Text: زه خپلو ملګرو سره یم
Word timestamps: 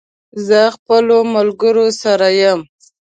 زه 0.47 0.59
خپلو 0.75 1.17
ملګرو 1.33 1.87
سره 2.01 2.27
یم 2.41 2.59